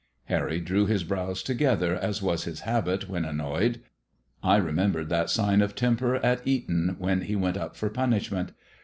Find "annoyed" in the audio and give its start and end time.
3.23-3.81